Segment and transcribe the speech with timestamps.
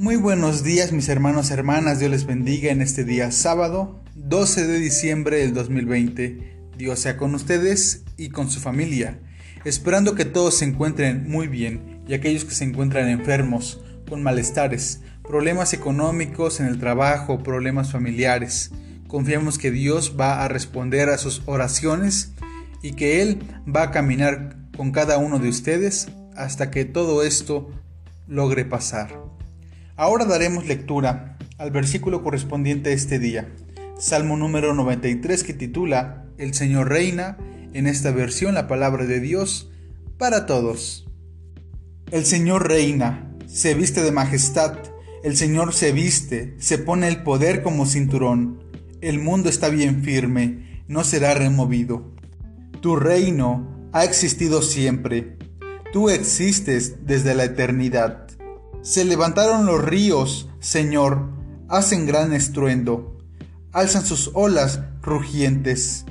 [0.00, 4.78] Muy buenos días mis hermanos hermanas, Dios les bendiga en este día sábado 12 de
[4.78, 6.70] diciembre del 2020.
[6.78, 9.18] Dios sea con ustedes y con su familia,
[9.66, 15.02] esperando que todos se encuentren muy bien y aquellos que se encuentran enfermos, con malestares,
[15.22, 18.70] problemas económicos en el trabajo, problemas familiares.
[19.06, 22.32] Confiamos que Dios va a responder a sus oraciones
[22.80, 26.08] y que Él va a caminar con cada uno de ustedes
[26.38, 27.70] hasta que todo esto
[28.26, 29.39] logre pasar.
[30.00, 33.52] Ahora daremos lectura al versículo correspondiente a este día,
[33.98, 37.36] Salmo número 93 que titula El Señor reina,
[37.74, 39.70] en esta versión la palabra de Dios
[40.16, 41.06] para todos.
[42.10, 44.78] El Señor reina, se viste de majestad,
[45.22, 48.58] el Señor se viste, se pone el poder como cinturón,
[49.02, 52.10] el mundo está bien firme, no será removido.
[52.80, 55.36] Tu reino ha existido siempre,
[55.92, 58.29] tú existes desde la eternidad.
[58.82, 61.28] Se levantaron los ríos, Señor,
[61.68, 63.18] hacen gran estruendo,
[63.72, 66.06] alzan sus olas rugientes.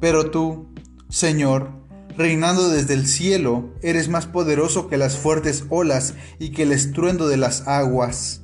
[0.00, 0.66] Pero tú,
[1.10, 1.70] Señor,
[2.16, 7.28] reinando desde el cielo, eres más poderoso que las fuertes olas y que el estruendo
[7.28, 8.42] de las aguas.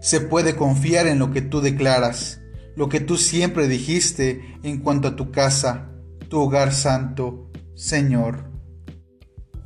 [0.00, 2.40] Se puede confiar en lo que tú declaras,
[2.76, 5.90] lo que tú siempre dijiste en cuanto a tu casa,
[6.28, 8.50] tu hogar santo, Señor.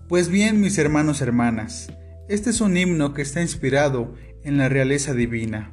[0.09, 1.91] Pues bien, mis hermanos hermanas,
[2.29, 5.73] este es un himno que está inspirado en la realeza divina.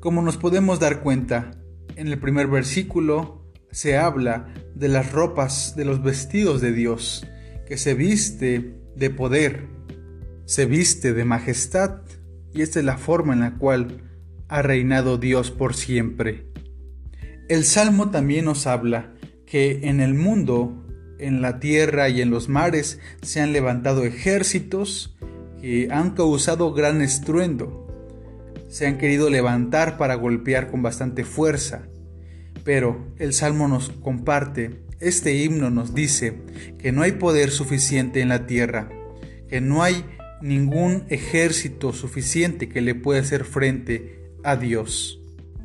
[0.00, 1.52] Como nos podemos dar cuenta,
[1.94, 7.26] en el primer versículo se habla de las ropas, de los vestidos de Dios,
[7.66, 9.68] que se viste de poder,
[10.46, 12.00] se viste de majestad,
[12.52, 14.02] y esta es la forma en la cual
[14.48, 16.48] ha reinado Dios por siempre.
[17.48, 19.14] El Salmo también nos habla
[19.46, 20.84] que en el mundo,
[21.18, 25.11] en la tierra y en los mares se han levantado ejércitos
[25.90, 27.86] han causado gran estruendo.
[28.68, 31.82] Se han querido levantar para golpear con bastante fuerza.
[32.64, 36.38] Pero el Salmo nos comparte, este himno nos dice
[36.78, 38.88] que no hay poder suficiente en la tierra,
[39.48, 40.04] que no hay
[40.40, 45.20] ningún ejército suficiente que le pueda hacer frente a Dios.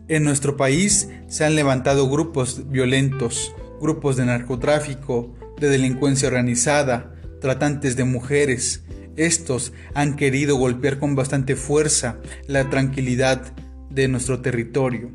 [0.08, 7.96] En nuestro país se han levantado grupos violentos, grupos de narcotráfico, de delincuencia organizada, tratantes
[7.96, 8.84] de mujeres,
[9.18, 12.18] estos han querido golpear con bastante fuerza
[12.48, 13.54] la tranquilidad
[13.90, 15.12] de nuestro territorio.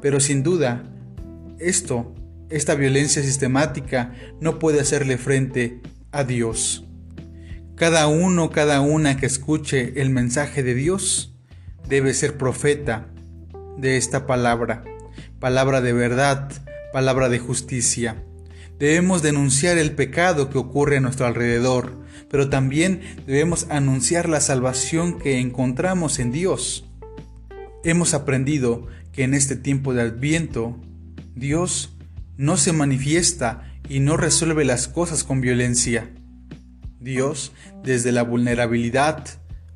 [0.00, 0.90] Pero sin duda,
[1.58, 2.14] esto,
[2.50, 6.84] esta violencia sistemática, no puede hacerle frente a Dios.
[7.76, 11.34] Cada uno, cada una que escuche el mensaje de Dios
[11.88, 13.08] debe ser profeta
[13.76, 14.84] de esta palabra,
[15.40, 16.50] palabra de verdad,
[16.92, 18.22] palabra de justicia.
[18.78, 22.03] Debemos denunciar el pecado que ocurre a nuestro alrededor,
[22.34, 26.84] pero también debemos anunciar la salvación que encontramos en Dios.
[27.84, 30.76] Hemos aprendido que en este tiempo de adviento,
[31.36, 31.96] Dios
[32.36, 36.10] no se manifiesta y no resuelve las cosas con violencia.
[36.98, 37.52] Dios,
[37.84, 39.24] desde la vulnerabilidad,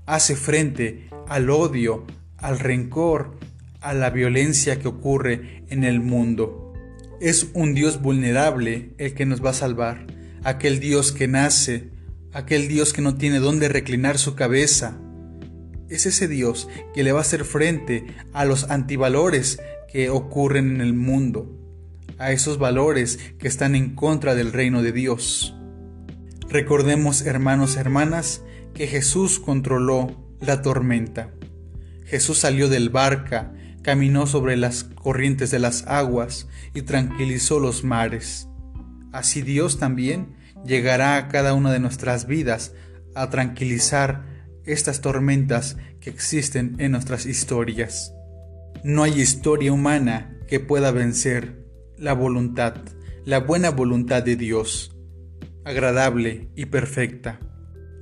[0.05, 2.09] hace frente al odio,
[2.39, 3.39] al rencor,
[3.81, 6.73] a la violencia que ocurre en el mundo.
[7.21, 10.09] Es un Dios vulnerable el que nos va a salvar,
[10.43, 11.97] aquel Dios que nace,
[12.39, 14.97] aquel Dios que no tiene dónde reclinar su cabeza.
[15.89, 19.59] Es ese Dios que le va a hacer frente a los antivalores
[19.93, 21.51] que ocurren en el mundo,
[22.17, 25.57] a esos valores que están en contra del reino de Dios.
[26.49, 31.31] Recordemos, hermanos, hermanas, que Jesús controló la tormenta.
[32.05, 38.49] Jesús salió del barca caminó sobre las corrientes de las aguas y tranquilizó los mares.
[39.13, 42.73] Así Dios también llegará a cada una de nuestras vidas
[43.15, 44.25] a tranquilizar
[44.65, 48.15] estas tormentas que existen en nuestras historias.
[48.85, 51.65] No hay historia humana que pueda vencer
[51.97, 52.75] la voluntad,
[53.25, 54.97] la buena voluntad de Dios,
[55.65, 57.41] agradable y perfecta.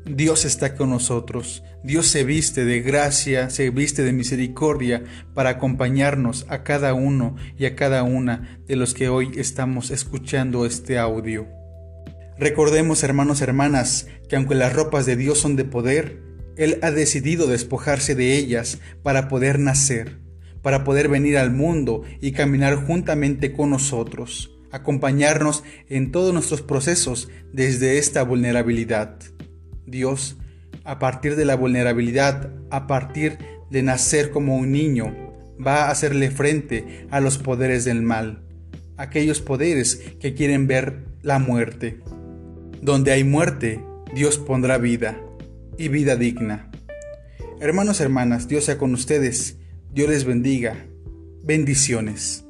[0.05, 1.65] Dios está con nosotros.
[1.83, 5.03] Dios se viste de gracia, se viste de misericordia
[5.35, 10.65] para acompañarnos a cada uno y a cada una de los que hoy estamos escuchando
[10.65, 11.49] este audio.
[12.39, 16.21] Recordemos, hermanos, hermanas, que aunque las ropas de Dios son de poder,
[16.57, 20.19] Él ha decidido despojarse de ellas para poder nacer,
[20.61, 27.31] para poder venir al mundo y caminar juntamente con nosotros, acompañarnos en todos nuestros procesos
[27.55, 29.19] desde esta vulnerabilidad.
[29.87, 30.37] Dios,
[30.85, 33.39] a partir de la vulnerabilidad, a partir
[33.71, 35.15] de nacer como un niño,
[35.65, 38.43] va a hacerle frente a los poderes del mal,
[38.99, 42.01] aquellos poderes que quieren ver la muerte.
[42.83, 43.85] Donde hay muerte,
[44.15, 45.21] Dios pondrá vida,
[45.79, 46.71] y vida digna.
[47.61, 49.59] Hermanos, hermanas, Dios sea con ustedes.
[49.93, 50.87] Dios les bendiga.
[51.43, 52.46] Bendiciones.